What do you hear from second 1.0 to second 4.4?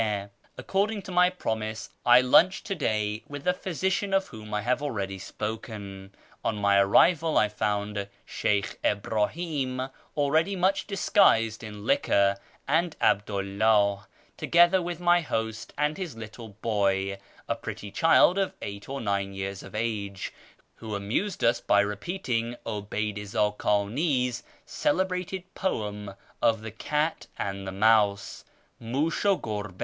to my promise, I lunched to day with the physician of